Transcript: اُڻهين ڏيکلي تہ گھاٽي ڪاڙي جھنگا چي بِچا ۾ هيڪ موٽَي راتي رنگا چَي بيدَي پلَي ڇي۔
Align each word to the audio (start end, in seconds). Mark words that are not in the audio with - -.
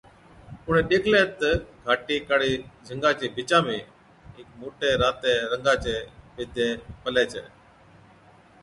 اُڻهين 0.65 0.85
ڏيکلي 0.89 1.21
تہ 1.39 1.49
گھاٽي 1.85 2.17
ڪاڙي 2.27 2.51
جھنگا 2.85 3.11
چي 3.19 3.27
بِچا 3.35 3.59
۾ 3.67 3.73
هيڪ 4.35 4.47
موٽَي 4.59 4.89
راتي 5.01 5.33
رنگا 5.51 5.73
چَي 5.83 5.95
بيدَي 6.35 6.67
پلَي 7.01 7.23
ڇي۔ 7.31 7.43